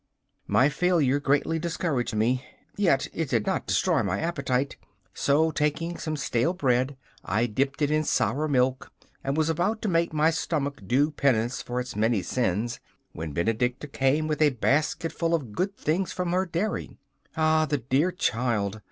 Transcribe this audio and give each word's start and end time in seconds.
My 0.47 0.67
failure 0.67 1.19
greatly 1.19 1.59
discouraged 1.59 2.15
me, 2.15 2.43
yet 2.75 3.07
it 3.13 3.29
did 3.29 3.45
not 3.45 3.67
destroy 3.67 4.01
my 4.01 4.19
appetite; 4.19 4.75
so, 5.13 5.51
taking 5.51 5.95
some 5.99 6.17
stale 6.17 6.53
bread, 6.53 6.97
I 7.23 7.45
dipped 7.45 7.83
it 7.83 7.91
in 7.91 8.03
sour 8.03 8.47
milk 8.47 8.91
and 9.23 9.37
was 9.37 9.47
about 9.47 9.79
to 9.83 9.87
make 9.89 10.11
my 10.11 10.31
stomach 10.31 10.81
do 10.87 11.11
penance 11.11 11.61
for 11.61 11.79
its 11.79 11.95
many 11.95 12.23
sins, 12.23 12.79
when 13.11 13.31
Benedicta 13.31 13.85
came 13.87 14.27
with 14.27 14.41
a 14.41 14.49
basketful 14.57 15.35
of 15.35 15.51
good 15.51 15.77
things 15.77 16.11
from 16.11 16.31
her 16.31 16.47
dairy. 16.47 16.97
Ah, 17.37 17.67
the 17.67 17.77
dear 17.77 18.11
child! 18.11 18.79